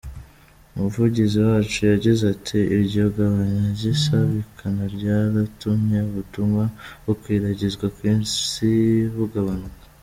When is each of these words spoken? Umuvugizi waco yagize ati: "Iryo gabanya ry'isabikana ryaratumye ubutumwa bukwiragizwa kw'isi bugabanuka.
Umuvugizi 0.75 1.37
waco 1.47 1.81
yagize 1.93 2.23
ati: 2.33 2.59
"Iryo 2.77 3.03
gabanya 3.15 3.63
ry'isabikana 3.75 4.83
ryaratumye 4.95 5.97
ubutumwa 6.09 6.63
bukwiragizwa 7.05 7.85
kw'isi 7.95 8.71
bugabanuka. 9.15 9.83